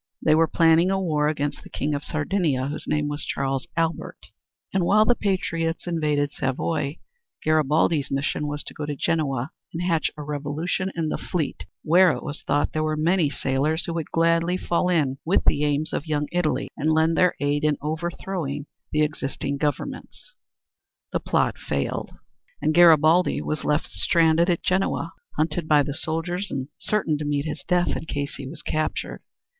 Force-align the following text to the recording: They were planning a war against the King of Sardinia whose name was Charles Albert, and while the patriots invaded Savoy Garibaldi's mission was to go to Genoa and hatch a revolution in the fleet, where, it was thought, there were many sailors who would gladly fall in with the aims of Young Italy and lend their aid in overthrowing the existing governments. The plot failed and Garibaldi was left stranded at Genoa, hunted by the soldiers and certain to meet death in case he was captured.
They 0.19 0.33
were 0.33 0.47
planning 0.47 0.89
a 0.89 0.99
war 0.99 1.27
against 1.27 1.61
the 1.61 1.69
King 1.69 1.93
of 1.93 2.03
Sardinia 2.03 2.69
whose 2.69 2.87
name 2.87 3.07
was 3.07 3.23
Charles 3.23 3.67
Albert, 3.77 4.29
and 4.73 4.83
while 4.83 5.05
the 5.05 5.13
patriots 5.13 5.85
invaded 5.85 6.31
Savoy 6.33 6.97
Garibaldi's 7.43 8.09
mission 8.09 8.47
was 8.47 8.63
to 8.63 8.73
go 8.73 8.87
to 8.87 8.95
Genoa 8.95 9.51
and 9.71 9.83
hatch 9.83 10.09
a 10.17 10.23
revolution 10.23 10.91
in 10.95 11.09
the 11.09 11.19
fleet, 11.19 11.65
where, 11.83 12.09
it 12.13 12.23
was 12.23 12.41
thought, 12.41 12.71
there 12.73 12.81
were 12.81 12.97
many 12.97 13.29
sailors 13.29 13.85
who 13.85 13.93
would 13.93 14.09
gladly 14.09 14.57
fall 14.57 14.89
in 14.89 15.19
with 15.23 15.43
the 15.43 15.63
aims 15.63 15.93
of 15.93 16.07
Young 16.07 16.25
Italy 16.31 16.67
and 16.75 16.89
lend 16.91 17.15
their 17.15 17.35
aid 17.39 17.63
in 17.63 17.77
overthrowing 17.79 18.65
the 18.91 19.03
existing 19.03 19.57
governments. 19.57 20.35
The 21.11 21.19
plot 21.19 21.59
failed 21.59 22.09
and 22.59 22.73
Garibaldi 22.73 23.39
was 23.39 23.63
left 23.65 23.89
stranded 23.91 24.49
at 24.49 24.63
Genoa, 24.63 25.11
hunted 25.37 25.67
by 25.67 25.83
the 25.83 25.93
soldiers 25.93 26.49
and 26.49 26.69
certain 26.79 27.19
to 27.19 27.23
meet 27.23 27.45
death 27.67 27.95
in 27.95 28.05
case 28.05 28.37
he 28.37 28.47
was 28.47 28.63
captured. 28.63 29.21